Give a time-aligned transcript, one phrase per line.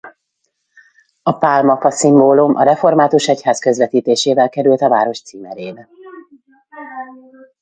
[1.23, 5.87] A pálmafa szimbólum a református egyház közvetítésével került a város címerébe.